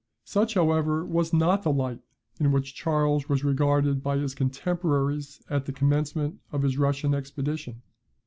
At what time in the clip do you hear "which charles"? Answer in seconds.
2.51-3.29